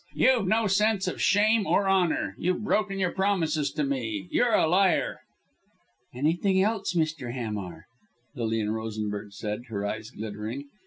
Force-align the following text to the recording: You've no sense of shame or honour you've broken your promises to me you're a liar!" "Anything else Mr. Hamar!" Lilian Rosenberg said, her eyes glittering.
You've 0.15 0.47
no 0.47 0.65
sense 0.65 1.07
of 1.07 1.21
shame 1.21 1.67
or 1.67 1.87
honour 1.87 2.33
you've 2.39 2.63
broken 2.63 2.97
your 2.97 3.11
promises 3.11 3.71
to 3.73 3.83
me 3.83 4.27
you're 4.31 4.51
a 4.55 4.65
liar!" 4.67 5.19
"Anything 6.11 6.59
else 6.59 6.93
Mr. 6.95 7.35
Hamar!" 7.35 7.85
Lilian 8.33 8.71
Rosenberg 8.71 9.31
said, 9.31 9.65
her 9.67 9.85
eyes 9.85 10.09
glittering. 10.09 10.65